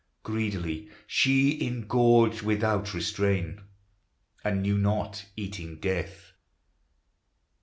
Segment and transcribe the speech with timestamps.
[0.23, 3.59] Greedily she ingorged without restraint,
[4.43, 6.33] And knew not eating death.